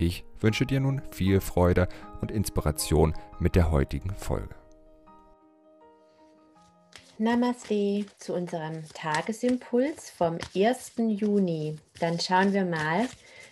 Ich 0.00 0.24
wünsche 0.38 0.64
dir 0.64 0.78
nun 0.78 1.02
viel 1.10 1.40
Freude 1.40 1.88
und 2.20 2.30
Inspiration 2.30 3.14
mit 3.40 3.56
der 3.56 3.72
heutigen 3.72 4.14
Folge. 4.14 4.54
Namaste 7.18 8.06
zu 8.16 8.32
unserem 8.32 8.84
Tagesimpuls 8.94 10.10
vom 10.10 10.38
1. 10.54 10.92
Juni. 10.98 11.76
Dann 11.98 12.20
schauen 12.20 12.52
wir 12.52 12.64
mal, 12.64 13.08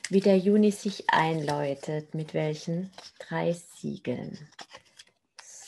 wie 0.08 0.20
der 0.20 0.38
Juni 0.38 0.70
sich 0.70 1.10
einläutet, 1.10 2.14
mit 2.14 2.32
welchen 2.32 2.92
drei 3.18 3.52
Siegeln. 3.52 4.38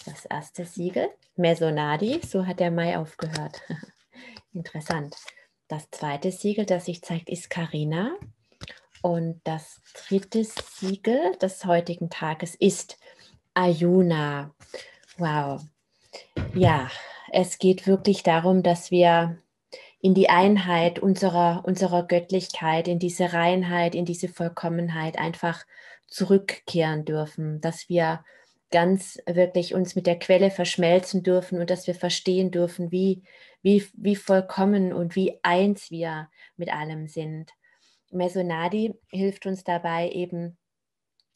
Das 0.05 0.27
erste 0.27 0.65
Siegel, 0.65 1.09
Mesonadi, 1.35 2.21
so 2.25 2.47
hat 2.47 2.61
der 2.61 2.71
Mai 2.71 2.97
aufgehört. 2.97 3.63
Interessant. 4.53 5.17
Das 5.67 5.91
zweite 5.91 6.31
Siegel, 6.31 6.67
das 6.67 6.85
sich 6.85 7.03
zeigt, 7.03 7.29
ist 7.29 7.51
Karina. 7.51 8.17
Und 9.03 9.41
das 9.45 9.81
dritte 9.95 10.45
Siegel 10.45 11.37
des 11.41 11.65
heutigen 11.65 12.11
Tages 12.11 12.55
ist 12.55 12.99
Ayuna. 13.55 14.55
Wow. 15.19 15.63
Ja, 16.55 16.91
es 17.33 17.59
geht 17.59 17.87
wirklich 17.87 18.23
darum, 18.23 18.63
dass 18.63 18.91
wir 18.91 19.39
in 20.01 20.15
die 20.15 20.31
Einheit 20.31 20.99
unserer, 20.99 21.65
unserer 21.67 22.07
Göttlichkeit, 22.07 22.89
in 22.89 22.99
diese 22.99 23.33
Reinheit, 23.33 23.95
in 23.95 24.05
diese 24.05 24.29
Vollkommenheit 24.29 25.19
einfach 25.19 25.65
zurückkehren 26.07 27.05
dürfen, 27.05 27.61
dass 27.61 27.89
wir 27.89 28.25
ganz 28.71 29.19
wirklich 29.27 29.75
uns 29.75 29.95
mit 29.97 30.07
der 30.07 30.19
Quelle 30.19 30.51
verschmelzen 30.51 31.23
dürfen 31.23 31.61
und 31.61 31.71
dass 31.71 31.87
wir 31.87 31.95
verstehen 31.95 32.51
dürfen, 32.51 32.93
wie, 32.93 33.23
wie, 33.63 33.85
wie 33.95 34.17
vollkommen 34.17 34.93
und 34.93 35.17
wie 35.17 35.39
eins 35.43 35.91
wir 35.91 36.29
mit 36.57 36.73
allem 36.73 37.09
sind. 37.09 37.51
Mesonadi 38.11 38.95
hilft 39.11 39.47
uns 39.47 39.65
dabei 39.65 40.11
eben 40.11 40.57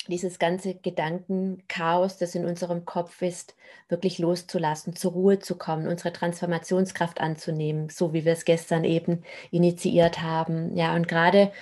dieses 0.09 0.39
ganze 0.39 0.75
Gedankenchaos, 0.75 2.19
das 2.19 2.35
in 2.35 2.45
unserem 2.45 2.85
Kopf 2.85 3.23
ist, 3.23 3.55
wirklich 3.89 4.19
loszulassen, 4.19 4.97
zur 4.97 5.13
Ruhe 5.13 5.39
zu 5.39 5.57
kommen, 5.57 5.87
unsere 5.87 6.13
Transformationskraft 6.13 7.21
anzunehmen, 7.21 7.89
so 7.89 8.13
wie 8.13 8.25
wir 8.25 8.33
es 8.33 8.45
gestern 8.45 8.85
eben 8.85 9.23
initiiert 9.51 10.21
haben. 10.21 10.77
Ja, 10.77 10.95
und 10.97 11.07
gerade, 11.07 11.53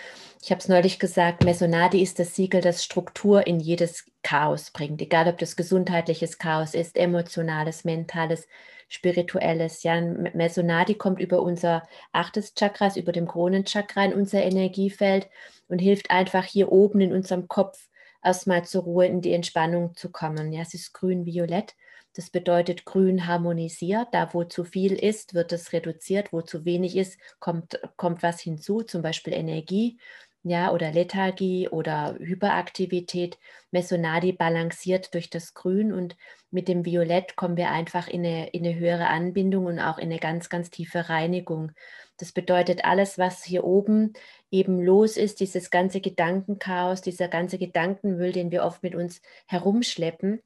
ich 0.42 0.50
habe 0.50 0.60
es 0.60 0.68
neulich 0.68 0.98
gesagt, 0.98 1.44
Mesonadi 1.44 2.02
ist 2.02 2.18
das 2.18 2.34
Siegel, 2.34 2.62
das 2.62 2.82
Struktur 2.82 3.46
in 3.46 3.60
jedes 3.60 4.06
Chaos 4.22 4.70
bringt, 4.70 5.02
egal 5.02 5.28
ob 5.28 5.38
das 5.38 5.54
gesundheitliches 5.54 6.38
Chaos 6.38 6.74
ist, 6.74 6.96
emotionales, 6.96 7.84
mentales, 7.84 8.48
spirituelles. 8.88 9.82
Ja, 9.82 10.00
Mesonadi 10.00 10.94
kommt 10.94 11.20
über 11.20 11.42
unser 11.42 11.82
achtes 12.12 12.54
Chakras, 12.54 12.96
über 12.96 13.12
dem 13.12 13.28
Kronenchakra 13.28 14.06
in 14.06 14.14
unser 14.14 14.42
Energiefeld 14.42 15.28
und 15.68 15.78
hilft 15.78 16.10
einfach 16.10 16.44
hier 16.44 16.72
oben 16.72 17.00
in 17.02 17.12
unserem 17.12 17.46
Kopf 17.46 17.88
erstmal 18.24 18.64
zur 18.64 18.84
Ruhe 18.84 19.06
in 19.06 19.20
die 19.20 19.34
Entspannung 19.34 19.94
zu 19.94 20.10
kommen. 20.10 20.52
Ja, 20.52 20.62
es 20.62 20.72
ist 20.72 20.94
grün-violett. 20.94 21.74
Das 22.14 22.30
bedeutet, 22.30 22.84
grün 22.84 23.26
harmonisiert. 23.26 24.08
Da, 24.12 24.34
wo 24.34 24.44
zu 24.44 24.64
viel 24.64 24.94
ist, 24.94 25.34
wird 25.34 25.52
es 25.52 25.72
reduziert. 25.72 26.32
Wo 26.32 26.42
zu 26.42 26.64
wenig 26.64 26.96
ist, 26.96 27.18
kommt, 27.38 27.78
kommt 27.96 28.22
was 28.22 28.40
hinzu, 28.40 28.82
zum 28.82 29.00
Beispiel 29.02 29.32
Energie 29.32 29.98
ja, 30.42 30.72
oder 30.72 30.90
Lethargie 30.92 31.68
oder 31.68 32.16
Hyperaktivität. 32.18 33.38
Mesonadi 33.70 34.32
balanciert 34.32 35.12
durch 35.14 35.28
das 35.30 35.54
Grün 35.54 35.92
und 35.92 36.16
mit 36.50 36.66
dem 36.66 36.84
Violett 36.84 37.36
kommen 37.36 37.56
wir 37.56 37.70
einfach 37.70 38.08
in 38.08 38.24
eine, 38.24 38.48
in 38.50 38.64
eine 38.64 38.74
höhere 38.78 39.08
Anbindung 39.08 39.66
und 39.66 39.78
auch 39.78 39.98
in 39.98 40.10
eine 40.10 40.18
ganz, 40.18 40.48
ganz 40.48 40.70
tiefe 40.70 41.08
Reinigung. 41.08 41.72
Das 42.16 42.32
bedeutet, 42.32 42.84
alles, 42.84 43.18
was 43.18 43.44
hier 43.44 43.64
oben 43.64 44.14
eben 44.50 44.80
los 44.80 45.16
ist, 45.16 45.40
dieses 45.40 45.70
ganze 45.70 46.00
Gedankenchaos, 46.00 47.02
dieser 47.02 47.28
ganze 47.28 47.58
Gedankenmüll, 47.58 48.32
den 48.32 48.50
wir 48.50 48.64
oft 48.64 48.82
mit 48.82 48.94
uns 48.94 49.22
herumschleppen, 49.46 50.40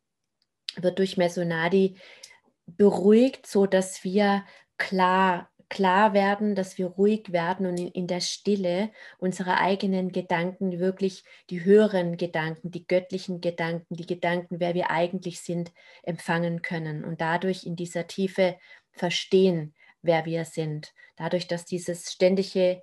wird 0.77 0.99
durch 0.99 1.17
Mesonadi 1.17 1.97
beruhigt, 2.67 3.47
so 3.47 3.67
dass 3.67 4.05
wir 4.05 4.45
klar 4.77 5.51
klar 5.75 6.15
werden, 6.15 6.55
dass 6.55 6.79
wir 6.79 6.87
ruhig 6.87 7.33
werden 7.33 7.67
und 7.67 7.77
in, 7.77 8.07
der 8.07 8.21
Stille 8.21 8.93
unsere 9.19 9.59
eigenen 9.59 10.13
Gedanken, 10.13 10.79
wirklich 10.79 11.25
die 11.51 11.65
höheren 11.65 12.17
Gedanken, 12.17 12.71
die 12.71 12.87
göttlichen 12.87 13.41
Gedanken, 13.41 13.97
die 13.97 14.07
Gedanken, 14.07 14.61
wer 14.61 14.75
wir 14.75 14.93
eigentlich 14.93 15.41
sind, 15.41 15.73
empfangen 16.05 16.63
können 16.63 17.05
und 17.05 17.21
dadurch 17.21 17.67
in 17.67 17.75
dieser 17.75 18.07
Tiefe 18.07 18.57
verstehen, 18.93 19.75
wer 20.01 20.25
wir 20.25 20.45
sind. 20.45 20.95
Dadurch, 21.17 21.49
dass 21.49 21.65
dieses 21.65 22.13
ständige 22.13 22.81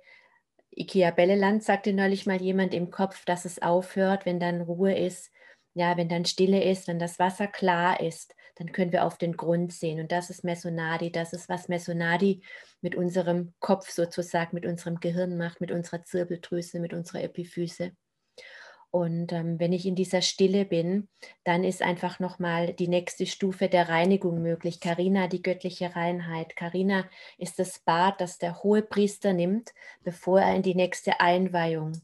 Ikea-Belleland, 0.76 1.64
sagte 1.64 1.94
neulich 1.94 2.26
mal 2.26 2.42
jemand 2.42 2.74
im 2.74 2.90
Kopf, 2.90 3.24
dass 3.24 3.46
es 3.46 3.62
aufhört, 3.62 4.26
wenn 4.26 4.38
dann 4.38 4.60
Ruhe 4.60 4.94
ist, 4.94 5.32
ja, 5.74 5.96
wenn 5.96 6.08
dann 6.08 6.24
Stille 6.24 6.62
ist, 6.62 6.88
wenn 6.88 6.98
das 6.98 7.18
Wasser 7.18 7.46
klar 7.46 8.00
ist, 8.00 8.34
dann 8.56 8.72
können 8.72 8.92
wir 8.92 9.04
auf 9.06 9.16
den 9.16 9.36
Grund 9.36 9.72
sehen. 9.72 10.00
Und 10.00 10.12
das 10.12 10.30
ist 10.30 10.44
Mesonadi, 10.44 11.10
das 11.10 11.32
ist, 11.32 11.48
was 11.48 11.68
Mesonadi 11.68 12.42
mit 12.80 12.94
unserem 12.94 13.54
Kopf 13.60 13.90
sozusagen, 13.90 14.54
mit 14.54 14.66
unserem 14.66 15.00
Gehirn 15.00 15.36
macht, 15.36 15.60
mit 15.60 15.72
unserer 15.72 16.04
Zirbeldrüse, 16.04 16.78
mit 16.80 16.92
unserer 16.92 17.22
Epiphyse. 17.22 17.92
Und 18.90 19.32
ähm, 19.32 19.58
wenn 19.58 19.72
ich 19.72 19.86
in 19.86 19.94
dieser 19.94 20.20
Stille 20.20 20.66
bin, 20.66 21.08
dann 21.44 21.64
ist 21.64 21.80
einfach 21.80 22.20
nochmal 22.20 22.74
die 22.74 22.88
nächste 22.88 23.24
Stufe 23.24 23.70
der 23.70 23.88
Reinigung 23.88 24.42
möglich. 24.42 24.80
Karina, 24.80 25.28
die 25.28 25.40
göttliche 25.40 25.96
Reinheit. 25.96 26.56
Karina 26.56 27.08
ist 27.38 27.58
das 27.58 27.78
Bad, 27.78 28.20
das 28.20 28.36
der 28.36 28.62
hohe 28.62 28.82
Priester 28.82 29.32
nimmt, 29.32 29.70
bevor 30.02 30.42
er 30.42 30.54
in 30.54 30.62
die 30.62 30.74
nächste 30.74 31.20
Einweihung, 31.20 32.02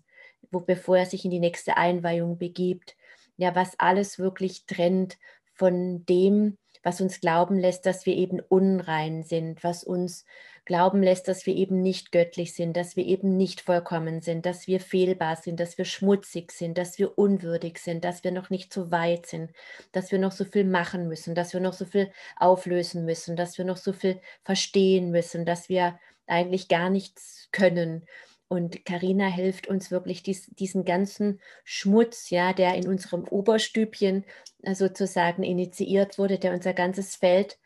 wo, 0.50 0.60
bevor 0.60 0.96
er 0.96 1.04
sich 1.04 1.26
in 1.26 1.30
die 1.30 1.40
nächste 1.40 1.76
Einweihung 1.76 2.38
begibt. 2.38 2.96
Ja, 3.38 3.54
was 3.54 3.78
alles 3.78 4.18
wirklich 4.18 4.66
trennt 4.66 5.16
von 5.54 6.04
dem, 6.06 6.58
was 6.82 7.00
uns 7.00 7.20
glauben 7.20 7.58
lässt, 7.58 7.86
dass 7.86 8.06
wir 8.06 8.14
eben 8.14 8.40
unrein 8.40 9.22
sind, 9.22 9.64
was 9.64 9.82
uns 9.82 10.24
glauben 10.64 11.02
lässt, 11.02 11.28
dass 11.28 11.46
wir 11.46 11.54
eben 11.54 11.80
nicht 11.80 12.12
göttlich 12.12 12.54
sind, 12.54 12.76
dass 12.76 12.94
wir 12.94 13.04
eben 13.04 13.36
nicht 13.36 13.62
vollkommen 13.62 14.20
sind, 14.20 14.44
dass 14.44 14.66
wir 14.66 14.80
fehlbar 14.80 15.36
sind, 15.36 15.60
dass 15.60 15.78
wir 15.78 15.84
schmutzig 15.84 16.52
sind, 16.52 16.76
dass 16.78 16.98
wir 16.98 17.18
unwürdig 17.18 17.78
sind, 17.78 18.04
dass 18.04 18.22
wir 18.22 18.32
noch 18.32 18.50
nicht 18.50 18.72
so 18.72 18.90
weit 18.90 19.26
sind, 19.26 19.50
dass 19.92 20.12
wir 20.12 20.18
noch 20.18 20.32
so 20.32 20.44
viel 20.44 20.64
machen 20.64 21.08
müssen, 21.08 21.34
dass 21.34 21.52
wir 21.54 21.60
noch 21.60 21.72
so 21.72 21.86
viel 21.86 22.12
auflösen 22.36 23.04
müssen, 23.04 23.34
dass 23.34 23.56
wir 23.58 23.64
noch 23.64 23.78
so 23.78 23.92
viel 23.92 24.20
verstehen 24.44 25.10
müssen, 25.10 25.46
dass 25.46 25.68
wir 25.68 25.98
eigentlich 26.26 26.68
gar 26.68 26.90
nichts 26.90 27.48
können 27.50 28.04
und 28.48 28.84
Karina 28.86 29.26
hilft 29.26 29.66
uns 29.66 29.90
wirklich, 29.90 30.22
dies, 30.22 30.46
diesen 30.46 30.84
ganzen 30.84 31.40
Schmutz, 31.64 32.30
ja, 32.30 32.52
der 32.52 32.74
in 32.74 32.88
unserem 32.88 33.24
Oberstübchen 33.24 34.24
äh, 34.62 34.74
sozusagen 34.74 35.42
initiiert 35.42 36.18
wurde, 36.18 36.38
der 36.38 36.54
unser 36.54 36.72
ganzes 36.72 37.16
Feld 37.16 37.58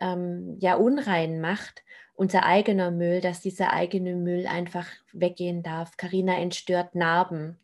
ähm, 0.00 0.56
ja 0.58 0.74
unrein 0.76 1.40
macht, 1.40 1.82
unser 2.14 2.44
eigener 2.44 2.90
Müll, 2.90 3.20
dass 3.20 3.40
dieser 3.40 3.72
eigene 3.72 4.14
Müll 4.14 4.46
einfach 4.46 4.88
weggehen 5.12 5.62
darf. 5.62 5.96
Karina 5.98 6.38
entstört 6.38 6.94
Narben, 6.94 7.58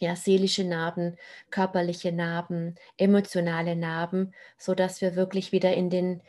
ja, 0.00 0.16
seelische 0.16 0.64
Narben, 0.64 1.16
körperliche 1.50 2.10
Narben, 2.10 2.74
emotionale 2.96 3.76
Narben, 3.76 4.34
so 4.58 4.74
dass 4.74 5.00
wir 5.00 5.14
wirklich 5.14 5.52
wieder 5.52 5.74
in 5.74 5.90
den 5.90 6.22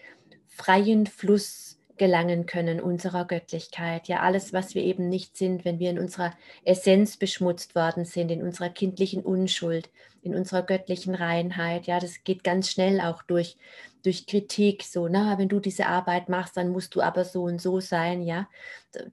freien 0.48 1.07
Fluss 1.07 1.70
gelangen 2.01 2.48
können 2.48 2.81
unserer 2.81 3.25
Göttlichkeit. 3.25 4.07
Ja, 4.07 4.21
alles, 4.21 4.53
was 4.53 4.74
wir 4.74 4.81
eben 4.81 5.07
nicht 5.07 5.38
sind, 5.38 5.65
wenn 5.65 5.77
wir 5.77 5.92
in 5.92 6.00
unserer 6.00 6.33
Essenz 6.65 7.15
beschmutzt 7.15 7.75
worden 7.75 8.06
sind, 8.06 8.31
in 8.31 8.42
unserer 8.42 8.69
kindlichen 8.69 9.21
Unschuld, 9.21 9.88
in 10.21 10.35
unserer 10.35 10.63
göttlichen 10.63 11.15
Reinheit. 11.15 11.88
Ja, 11.88 12.00
das 12.00 12.23
geht 12.23 12.44
ganz 12.44 12.69
schnell 12.69 13.01
auch 13.01 13.23
durch, 13.23 13.57
durch 14.03 14.27
Kritik. 14.27 14.83
So, 14.83 15.07
na, 15.07 15.38
wenn 15.38 15.50
du 15.50 15.59
diese 15.59 15.88
Arbeit 15.88 16.29
machst, 16.29 16.57
dann 16.57 16.69
musst 16.69 16.95
du 16.95 17.01
aber 17.01 17.25
so 17.25 17.44
und 17.44 17.62
so 17.62 17.79
sein. 17.79 18.21
Ja, 18.23 18.47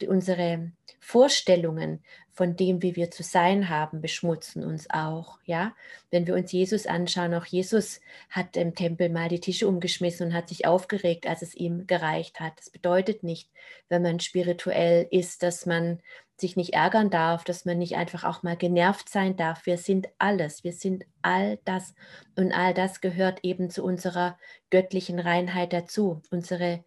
unsere 0.06 0.70
Vorstellungen 1.00 2.02
von 2.38 2.54
dem, 2.54 2.82
wie 2.82 2.94
wir 2.94 3.10
zu 3.10 3.24
sein 3.24 3.68
haben, 3.68 4.00
beschmutzen 4.00 4.64
uns 4.64 4.88
auch. 4.90 5.38
Ja, 5.44 5.74
wenn 6.10 6.26
wir 6.26 6.34
uns 6.34 6.52
Jesus 6.52 6.86
anschauen, 6.86 7.34
auch 7.34 7.46
Jesus 7.46 8.00
hat 8.30 8.56
im 8.56 8.74
Tempel 8.74 9.08
mal 9.08 9.28
die 9.28 9.40
Tische 9.40 9.66
umgeschmissen 9.66 10.28
und 10.28 10.34
hat 10.34 10.48
sich 10.48 10.66
aufgeregt, 10.66 11.26
als 11.26 11.42
es 11.42 11.54
ihm 11.54 11.86
gereicht 11.86 12.38
hat. 12.38 12.52
Das 12.58 12.70
bedeutet 12.70 13.24
nicht, 13.24 13.50
wenn 13.88 14.02
man 14.02 14.20
spirituell 14.20 15.08
ist, 15.10 15.42
dass 15.42 15.66
man 15.66 16.00
sich 16.40 16.56
nicht 16.56 16.74
ärgern 16.74 17.10
darf, 17.10 17.44
dass 17.44 17.64
man 17.64 17.78
nicht 17.78 17.96
einfach 17.96 18.24
auch 18.24 18.42
mal 18.42 18.56
genervt 18.56 19.08
sein 19.08 19.36
darf. 19.36 19.66
Wir 19.66 19.78
sind 19.78 20.08
alles, 20.18 20.64
wir 20.64 20.72
sind 20.72 21.04
all 21.22 21.58
das. 21.64 21.94
Und 22.36 22.52
all 22.52 22.74
das 22.74 23.00
gehört 23.00 23.40
eben 23.42 23.70
zu 23.70 23.82
unserer 23.82 24.38
göttlichen 24.70 25.18
Reinheit 25.18 25.72
dazu, 25.72 26.22
unsere 26.30 26.84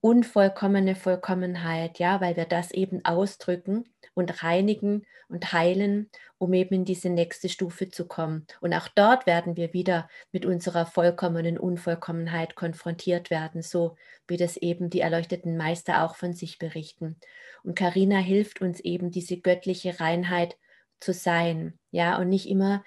unvollkommene 0.00 0.94
Vollkommenheit, 0.94 1.98
ja, 1.98 2.20
weil 2.20 2.36
wir 2.36 2.44
das 2.44 2.70
eben 2.70 3.04
ausdrücken 3.04 3.84
und 4.14 4.42
reinigen 4.42 5.04
und 5.28 5.52
heilen, 5.52 6.10
um 6.38 6.52
eben 6.54 6.74
in 6.74 6.84
diese 6.84 7.10
nächste 7.10 7.48
Stufe 7.48 7.90
zu 7.90 8.06
kommen. 8.06 8.46
Und 8.60 8.72
auch 8.72 8.88
dort 8.88 9.26
werden 9.26 9.56
wir 9.56 9.72
wieder 9.72 10.08
mit 10.32 10.46
unserer 10.46 10.86
vollkommenen 10.86 11.58
Unvollkommenheit 11.58 12.54
konfrontiert 12.54 13.30
werden, 13.30 13.62
so 13.62 13.96
wie 14.28 14.36
das 14.36 14.56
eben 14.56 14.90
die 14.90 15.00
erleuchteten 15.00 15.56
Meister 15.56 16.04
auch 16.04 16.16
von 16.16 16.32
sich 16.32 16.58
berichten. 16.58 17.16
Und 17.62 17.76
Karina 17.76 18.18
hilft 18.18 18.60
uns 18.60 18.80
eben, 18.80 19.10
diese 19.10 19.38
göttliche 19.38 19.98
Reinheit 19.98 20.56
zu 21.00 21.12
sein, 21.12 21.78
ja, 21.90 22.16
und 22.18 22.28
nicht 22.28 22.48
immer 22.48 22.84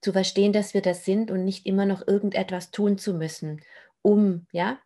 zu 0.00 0.12
verstehen, 0.12 0.52
dass 0.52 0.74
wir 0.74 0.82
das 0.82 1.04
sind 1.04 1.30
und 1.30 1.44
nicht 1.44 1.66
immer 1.66 1.86
noch 1.86 2.06
irgendetwas 2.06 2.70
tun 2.70 2.98
zu 2.98 3.14
müssen, 3.14 3.62
um, 4.02 4.46
ja, 4.52 4.78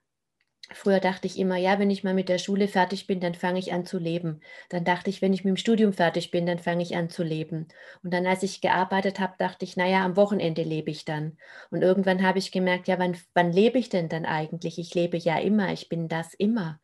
Früher 0.71 1.01
dachte 1.01 1.27
ich 1.27 1.39
immer, 1.39 1.57
ja, 1.57 1.79
wenn 1.79 1.91
ich 1.91 2.05
mal 2.05 2.13
mit 2.13 2.29
der 2.29 2.37
Schule 2.37 2.69
fertig 2.69 3.07
bin, 3.07 3.21
dann 3.21 3.35
fange 3.35 3.59
ich 3.59 3.73
an 3.73 3.87
zu 3.87 3.99
leben. 3.99 4.41
Dann 4.69 4.85
dachte 4.85 5.09
ich, 5.09 5.23
wenn 5.23 5.33
ich 5.33 5.43
mit 5.43 5.53
dem 5.53 5.57
Studium 5.57 5.95
fertig 5.95 6.31
bin, 6.31 6.45
dann 6.45 6.59
fange 6.59 6.83
ich 6.83 6.95
an 6.95 7.09
zu 7.09 7.23
leben. 7.23 7.69
Und 8.03 8.13
dann, 8.13 8.27
als 8.27 8.43
ich 8.43 8.61
gearbeitet 8.61 9.19
habe, 9.19 9.33
dachte 9.39 9.65
ich, 9.65 9.77
naja, 9.79 10.05
am 10.05 10.17
Wochenende 10.17 10.63
lebe 10.63 10.91
ich 10.91 11.07
dann. 11.07 11.39
Und 11.71 11.81
irgendwann 11.81 12.23
habe 12.23 12.39
ich 12.39 12.53
gemerkt, 12.53 12.87
ja, 12.87 12.99
wann, 12.99 13.17
wann 13.33 13.51
lebe 13.51 13.79
ich 13.79 13.89
denn 13.89 14.11
dann 14.11 14.27
eigentlich? 14.27 14.79
Ich 14.79 14.95
lebe 14.95 15.17
ja 15.17 15.39
immer, 15.39 15.73
ich 15.73 15.89
bin 15.89 16.07
das 16.07 16.35
immer. 16.35 16.79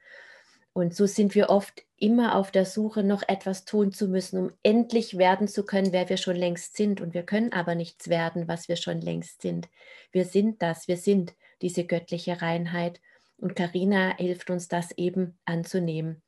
Und 0.72 0.94
so 0.94 1.06
sind 1.06 1.34
wir 1.34 1.50
oft 1.50 1.82
immer 1.98 2.36
auf 2.36 2.50
der 2.50 2.64
Suche, 2.64 3.04
noch 3.04 3.22
etwas 3.28 3.64
tun 3.64 3.92
zu 3.92 4.08
müssen, 4.08 4.38
um 4.38 4.52
endlich 4.62 5.18
werden 5.18 5.46
zu 5.46 5.64
können, 5.64 5.92
wer 5.92 6.08
wir 6.08 6.16
schon 6.16 6.36
längst 6.36 6.76
sind. 6.76 7.00
Und 7.00 7.14
wir 7.14 7.22
können 7.22 7.52
aber 7.52 7.74
nichts 7.74 8.08
werden, 8.08 8.48
was 8.48 8.68
wir 8.68 8.76
schon 8.76 9.00
längst 9.00 9.42
sind. 9.42 9.68
Wir 10.10 10.24
sind 10.24 10.62
das, 10.62 10.88
wir 10.88 10.96
sind 10.96 11.34
diese 11.62 11.84
göttliche 11.84 12.42
Reinheit. 12.42 13.00
Und 13.38 13.56
Karina 13.56 14.16
hilft 14.16 14.50
uns, 14.50 14.68
das 14.68 14.92
eben 14.92 15.38
anzunehmen. 15.44 16.22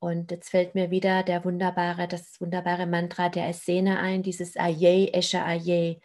Und 0.00 0.30
jetzt 0.30 0.48
fällt 0.48 0.74
mir 0.74 0.90
wieder 0.90 1.22
der 1.22 1.44
wunderbare, 1.44 2.08
das 2.08 2.40
wunderbare 2.40 2.86
Mantra 2.86 3.28
der 3.28 3.48
Essene 3.48 3.98
ein, 3.98 4.22
dieses 4.22 4.56
Aye, 4.56 5.12
Esche 5.12 5.44
Aye. 5.44 6.00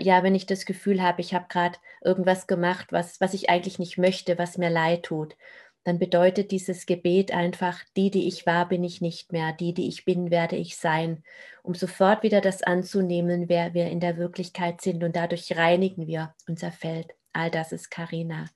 Ja, 0.00 0.22
wenn 0.22 0.34
ich 0.34 0.44
das 0.44 0.66
Gefühl 0.66 1.02
habe, 1.02 1.22
ich 1.22 1.32
habe 1.32 1.46
gerade 1.48 1.78
irgendwas 2.04 2.46
gemacht, 2.46 2.92
was, 2.92 3.18
was 3.18 3.32
ich 3.32 3.48
eigentlich 3.48 3.78
nicht 3.78 3.96
möchte, 3.96 4.36
was 4.36 4.58
mir 4.58 4.68
leid 4.68 5.04
tut, 5.04 5.36
dann 5.84 5.98
bedeutet 5.98 6.50
dieses 6.50 6.84
Gebet 6.84 7.32
einfach, 7.32 7.82
die, 7.96 8.10
die 8.10 8.28
ich 8.28 8.44
war, 8.44 8.68
bin 8.68 8.84
ich 8.84 9.00
nicht 9.00 9.32
mehr, 9.32 9.54
die, 9.54 9.72
die 9.72 9.88
ich 9.88 10.04
bin, 10.04 10.30
werde 10.30 10.56
ich 10.56 10.76
sein, 10.76 11.24
um 11.62 11.74
sofort 11.74 12.22
wieder 12.22 12.42
das 12.42 12.62
anzunehmen, 12.62 13.48
wer 13.48 13.72
wir 13.72 13.86
in 13.86 14.00
der 14.00 14.18
Wirklichkeit 14.18 14.82
sind 14.82 15.02
und 15.02 15.16
dadurch 15.16 15.56
reinigen 15.56 16.06
wir 16.06 16.34
unser 16.46 16.72
Feld. 16.72 17.14
All 17.32 17.50
das 17.50 17.72
ist 17.72 17.90
Karina. 17.90 18.46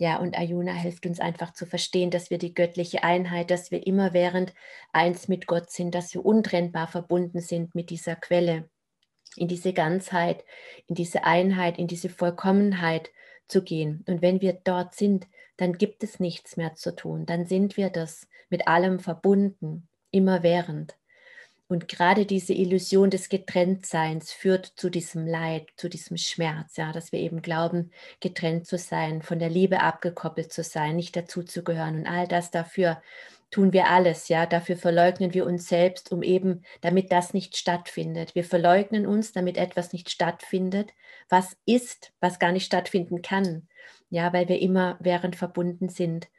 Ja, 0.00 0.16
und 0.16 0.34
Ayuna 0.34 0.72
hilft 0.72 1.04
uns 1.04 1.20
einfach 1.20 1.52
zu 1.52 1.66
verstehen, 1.66 2.10
dass 2.10 2.30
wir 2.30 2.38
die 2.38 2.54
göttliche 2.54 3.04
Einheit, 3.04 3.50
dass 3.50 3.70
wir 3.70 3.86
immerwährend 3.86 4.54
eins 4.94 5.28
mit 5.28 5.46
Gott 5.46 5.68
sind, 5.68 5.94
dass 5.94 6.14
wir 6.14 6.24
untrennbar 6.24 6.88
verbunden 6.88 7.42
sind 7.42 7.74
mit 7.74 7.90
dieser 7.90 8.16
Quelle, 8.16 8.70
in 9.36 9.46
diese 9.46 9.74
Ganzheit, 9.74 10.42
in 10.86 10.94
diese 10.94 11.24
Einheit, 11.24 11.78
in 11.78 11.86
diese 11.86 12.08
Vollkommenheit 12.08 13.10
zu 13.46 13.62
gehen. 13.62 14.02
Und 14.08 14.22
wenn 14.22 14.40
wir 14.40 14.54
dort 14.64 14.94
sind, 14.94 15.26
dann 15.58 15.76
gibt 15.76 16.02
es 16.02 16.18
nichts 16.18 16.56
mehr 16.56 16.74
zu 16.76 16.96
tun. 16.96 17.26
Dann 17.26 17.44
sind 17.44 17.76
wir 17.76 17.90
das 17.90 18.26
mit 18.48 18.68
allem 18.68 19.00
verbunden, 19.00 19.86
immerwährend. 20.12 20.96
Und 21.70 21.86
gerade 21.86 22.26
diese 22.26 22.52
Illusion 22.52 23.10
des 23.10 23.28
Getrenntseins 23.28 24.32
führt 24.32 24.66
zu 24.74 24.90
diesem 24.90 25.24
Leid, 25.24 25.68
zu 25.76 25.88
diesem 25.88 26.16
Schmerz, 26.16 26.76
ja, 26.76 26.90
dass 26.90 27.12
wir 27.12 27.20
eben 27.20 27.42
glauben, 27.42 27.92
getrennt 28.18 28.66
zu 28.66 28.76
sein, 28.76 29.22
von 29.22 29.38
der 29.38 29.50
Liebe 29.50 29.78
abgekoppelt 29.78 30.52
zu 30.52 30.64
sein, 30.64 30.96
nicht 30.96 31.14
dazu 31.14 31.44
zu 31.44 31.62
gehören. 31.62 32.00
Und 32.00 32.06
all 32.08 32.26
das 32.26 32.50
dafür 32.50 33.00
tun 33.52 33.72
wir 33.72 33.86
alles, 33.86 34.26
ja, 34.26 34.46
dafür 34.46 34.76
verleugnen 34.76 35.32
wir 35.32 35.46
uns 35.46 35.68
selbst, 35.68 36.10
um 36.10 36.24
eben, 36.24 36.64
damit 36.80 37.12
das 37.12 37.34
nicht 37.34 37.56
stattfindet. 37.56 38.34
Wir 38.34 38.42
verleugnen 38.42 39.06
uns, 39.06 39.30
damit 39.30 39.56
etwas 39.56 39.92
nicht 39.92 40.10
stattfindet, 40.10 40.90
was 41.28 41.56
ist, 41.66 42.12
was 42.18 42.40
gar 42.40 42.50
nicht 42.50 42.66
stattfinden 42.66 43.22
kann, 43.22 43.68
ja, 44.08 44.32
weil 44.32 44.48
wir 44.48 44.60
immer 44.60 44.96
während 44.98 45.36
verbunden 45.36 45.88
sind. 45.88 46.30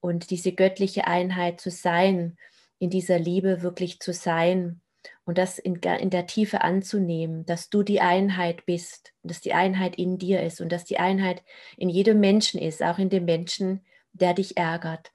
Und 0.00 0.30
diese 0.30 0.52
göttliche 0.52 1.06
Einheit 1.06 1.60
zu 1.60 1.70
sein, 1.70 2.38
in 2.78 2.90
dieser 2.90 3.18
Liebe 3.18 3.62
wirklich 3.62 4.00
zu 4.00 4.12
sein 4.12 4.80
und 5.24 5.38
das 5.38 5.58
in, 5.58 5.76
in, 5.76 6.10
der 6.10 6.26
Tiefe 6.26 6.62
anzunehmen, 6.62 7.44
dass 7.44 7.70
du 7.70 7.82
die 7.82 8.00
Einheit 8.00 8.66
bist, 8.66 9.12
dass 9.22 9.40
die 9.40 9.52
Einheit 9.52 9.96
in 9.96 10.18
dir 10.18 10.42
ist 10.42 10.60
und 10.60 10.70
dass 10.70 10.84
die 10.84 10.98
Einheit 10.98 11.42
in 11.76 11.88
jedem 11.88 12.20
Menschen 12.20 12.60
ist, 12.60 12.82
auch 12.82 12.98
in 12.98 13.10
dem 13.10 13.24
Menschen, 13.24 13.84
der 14.12 14.34
dich 14.34 14.56
ärgert. 14.56 15.12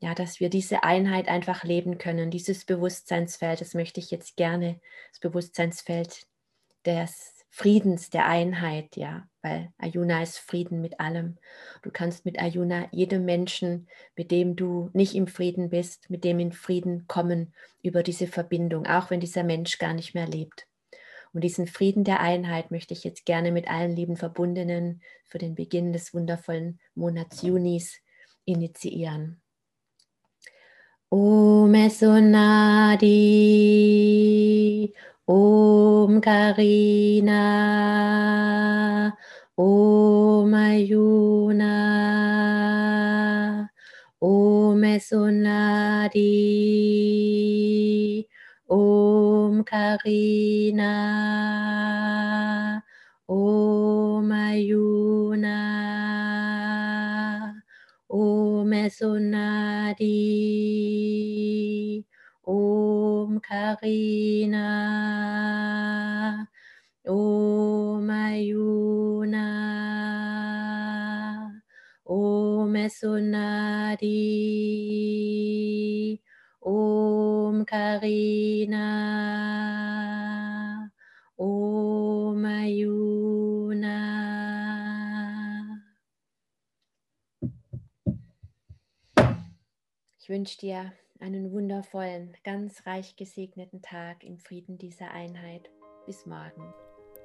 Ja, 0.00 0.14
dass 0.14 0.38
wir 0.38 0.50
diese 0.50 0.82
Einheit 0.82 1.28
einfach 1.28 1.64
leben 1.64 1.96
können, 1.96 2.30
dieses 2.30 2.66
Bewusstseinsfeld, 2.66 3.62
das 3.62 3.72
möchte 3.72 4.00
ich 4.00 4.10
jetzt 4.10 4.36
gerne, 4.36 4.80
das 5.10 5.20
Bewusstseinsfeld 5.20 6.26
des 6.84 7.33
Friedens, 7.56 8.10
der 8.10 8.26
Einheit, 8.26 8.96
ja, 8.96 9.28
weil 9.40 9.70
Ayuna 9.78 10.20
ist 10.24 10.38
Frieden 10.38 10.80
mit 10.80 10.98
allem. 10.98 11.38
Du 11.82 11.92
kannst 11.92 12.24
mit 12.24 12.40
Ayuna 12.40 12.88
jedem 12.90 13.24
Menschen, 13.24 13.86
mit 14.16 14.32
dem 14.32 14.56
du 14.56 14.90
nicht 14.92 15.14
im 15.14 15.28
Frieden 15.28 15.70
bist, 15.70 16.10
mit 16.10 16.24
dem 16.24 16.40
in 16.40 16.50
Frieden 16.50 17.06
kommen 17.06 17.54
über 17.80 18.02
diese 18.02 18.26
Verbindung, 18.26 18.86
auch 18.86 19.10
wenn 19.10 19.20
dieser 19.20 19.44
Mensch 19.44 19.78
gar 19.78 19.94
nicht 19.94 20.14
mehr 20.14 20.26
lebt. 20.26 20.66
Und 21.32 21.44
diesen 21.44 21.68
Frieden 21.68 22.02
der 22.02 22.18
Einheit 22.18 22.72
möchte 22.72 22.92
ich 22.92 23.04
jetzt 23.04 23.24
gerne 23.24 23.52
mit 23.52 23.70
allen 23.70 23.94
lieben 23.94 24.16
Verbundenen 24.16 25.00
für 25.24 25.38
den 25.38 25.54
Beginn 25.54 25.92
des 25.92 26.12
wundervollen 26.12 26.80
Monats 26.96 27.42
Junis 27.42 28.00
initiieren. 28.46 29.40
Om 31.08 31.72
Esonadi, 31.72 33.04
Om 35.26 36.20
Karina, 36.20 37.40
Om 39.56 40.52
Ayuna, 40.52 41.72
Om 44.20 44.84
Esonadi, 44.84 46.20
Om 48.68 49.64
Karina, 49.64 50.92
Om 53.26 54.30
Ayuna, 54.30 55.56
Om 58.10 58.72
Esonadi, 58.72 60.04
Om 60.08 60.83
Karina, 63.46 64.64
Om 67.06 68.08
Ayuna, 68.10 69.48
Om 72.06 72.76
Esonadi, 72.76 74.10
Om 76.62 77.64
Karina, 77.66 78.88
Om 81.36 82.44
Ayuna. 82.44 84.00
Ich 90.18 90.28
wünsche 90.30 90.58
dir 90.58 90.92
einen 91.24 91.50
wundervollen, 91.52 92.34
ganz 92.44 92.86
reich 92.86 93.16
gesegneten 93.16 93.80
Tag 93.80 94.22
im 94.22 94.38
Frieden 94.38 94.76
dieser 94.76 95.10
Einheit. 95.10 95.70
Bis 96.04 96.26
morgen. 96.26 96.74